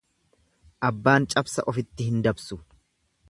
[0.89, 2.59] Abbaan cabsa ofitti hin dabsu.